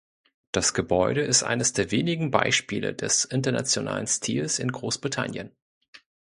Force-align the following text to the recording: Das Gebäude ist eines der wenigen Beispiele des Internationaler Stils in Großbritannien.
Das 0.51 0.73
Gebäude 0.73 1.21
ist 1.21 1.43
eines 1.43 1.73
der 1.73 1.91
wenigen 1.91 2.31
Beispiele 2.31 2.95
des 2.95 3.23
Internationaler 3.23 4.07
Stils 4.07 4.57
in 4.57 4.71
Großbritannien. 4.71 5.51